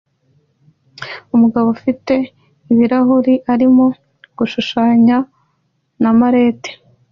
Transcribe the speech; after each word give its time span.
Umugabo 1.35 1.67
ufite 1.77 2.15
ibirahuri 2.71 3.33
arimo 3.53 3.85
gushushanya 4.37 5.17
na 6.01 6.11
mallet 6.19 6.61